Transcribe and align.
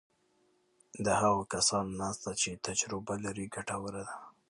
د 1.05 1.07
هغو 1.21 1.41
کسانو 1.53 1.91
ناسته 2.01 2.31
چې 2.41 2.61
تجربه 2.67 3.13
لري 3.25 3.45
ګټوره 3.55 4.01
ده. 4.07 4.15